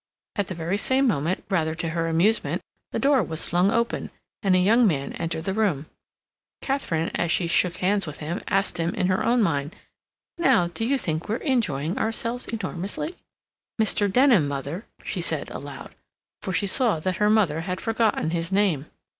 [0.35, 4.09] At the very same moment, rather to her amusement, the door was flung open,
[4.41, 5.85] and a young man entered the room.
[6.63, 9.75] Katharine, as she shook hands with him, asked him, in her own mind,
[10.39, 13.15] "Now, do you think we're enjoying ourselves enormously?"...
[13.79, 14.11] "Mr.
[14.11, 15.93] Denham, mother," she said aloud,
[16.41, 18.87] for she saw that her mother had forgotten his name.